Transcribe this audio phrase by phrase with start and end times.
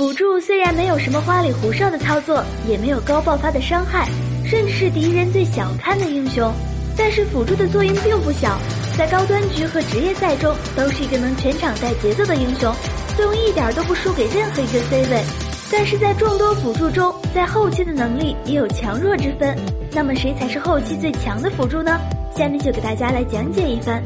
[0.00, 4.08] 辅助虽然没有什么花里胡哨的操作，也没有高爆发的伤害，
[4.46, 6.50] 甚至是敌人最小看的英雄，
[6.96, 8.58] 但是辅助的作用并不小，
[8.96, 12.74] 在高端局和职业赛中都是一个能全场带节奏的英雄，
[13.14, 15.22] 作用一点都不输给任何一个 C 位。
[15.70, 19.54] 但是在众多辅助中，在后期的能力也有强弱之分。
[19.92, 22.00] 那么谁才是后期最强的辅助呢？
[22.34, 24.02] 下面就给大家来讲解一番。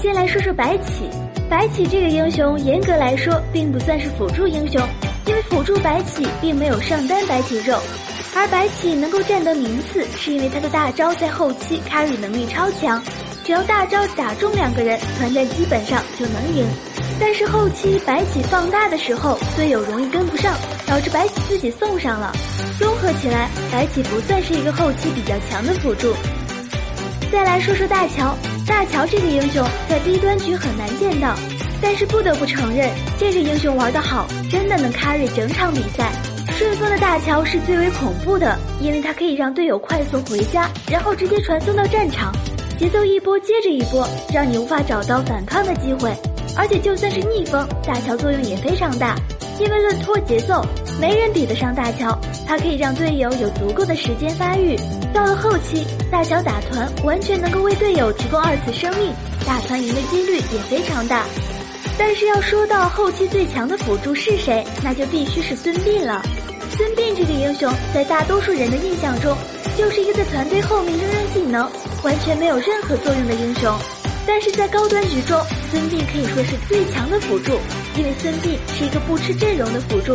[0.00, 1.10] 先来说说白起。
[1.48, 4.80] 白起这个英雄，严格来说并不算是辅助英雄，
[5.26, 7.78] 因为辅助白起并没有上单白起肉，
[8.34, 13.00] 而白起能够占得名次，是因为他的大招在后期 carry 能力超强，
[13.44, 16.66] 只要大招打中两个人，团战基本上就能赢。
[17.18, 20.52] 但是后期白起放大的时候，队友容易跟不上，
[20.84, 22.32] 导致白起自己送上了。
[22.78, 26.12] 综合起来，白起不算是一个后期比较强的辅助。
[27.30, 31.34] 再来说说大乔，大乔这个英雄在低端局很难见到，
[31.82, 36.12] 但是不得不承认，这个英雄玩得好，真的能 carry 整场比赛。
[36.52, 42.32] 顺风的大乔是最为恐怖的，因为它可以让队友快速回家，然后直接传送到战场，
[42.78, 46.14] 节奏一波接着一波，让你无法找到反抗的机会。
[46.56, 49.14] 而且就算是逆风，大乔作用也非常大，
[49.60, 50.64] 因为论拖节奏，
[51.00, 52.18] 没人比得上大乔。
[52.46, 54.76] 它可以让队友有足够的时间发育。
[55.12, 59.12] 到了后期，大乔打团完全能够为队友提供二次生命，
[59.46, 61.24] 打团赢的几率也非常大。
[61.98, 66.22] 但是要说到后期最强的辅助是谁，那就必须是孙膑了。
[66.76, 69.34] 孙膑这个英雄在大多数人的印象中，
[69.78, 71.70] 就是一个在团队后面扔扔技能，
[72.04, 73.74] 完全没有任何作用的英雄。
[74.26, 77.52] 但是在高端局中，孙膑可以说是最强的辅助，
[77.96, 80.14] 因为孙膑是一个不吃阵容的辅助。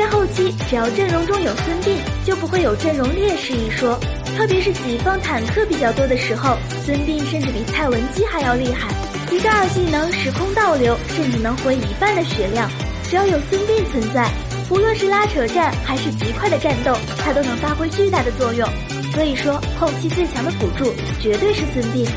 [0.00, 4.00] 在后期，只要阵容中有孙膑，就不会有阵容劣势一说。
[4.34, 6.56] 特别是己方坦克比较多的时候，
[6.86, 8.88] 孙膑甚至比蔡文姬还要厉害。
[9.30, 12.66] 一个二技能时空倒流，甚至能回一半的血量。
[13.10, 14.26] 只要有孙膑存在，
[14.70, 18.66] 无论是拉扯战还是极快的战斗，他都能发挥巨大的作用。
[19.12, 22.08] 所以说，后期最强的辅助绝对是孙膑。